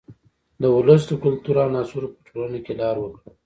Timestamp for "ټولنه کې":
2.27-2.73